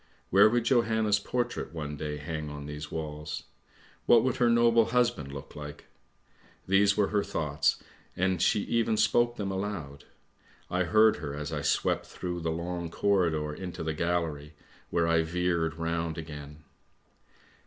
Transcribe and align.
Where 0.31 0.49
would 0.49 0.63
Johanna's 0.63 1.19
portrait 1.19 1.75
one 1.75 1.95
day 1.95 2.17
hang 2.17 2.49
on 2.49 2.65
these 2.65 2.89
walls? 2.91 3.43
What 4.07 4.23
would 4.23 4.37
her 4.37 4.49
noble 4.49 4.85
husband 4.85 5.31
look 5.31 5.55
like? 5.55 5.85
These 6.67 6.97
were 6.97 7.09
her 7.09 7.23
thoughts, 7.23 7.75
and 8.17 8.41
she 8.41 8.61
even 8.61 8.97
spoke 8.97 9.35
them 9.35 9.51
aloud; 9.51 10.05
I 10.71 10.85
heard 10.85 11.17
her 11.17 11.35
as 11.35 11.53
I 11.53 11.61
swept 11.61 12.07
through 12.07 12.39
the 12.39 12.49
long 12.49 12.89
corridor 12.89 13.53
into 13.53 13.83
the 13.83 13.93
gallery, 13.93 14.55
where 14.89 15.07
I 15.07 15.21
veered 15.21 15.75
round 15.75 16.17
again. 16.17 16.63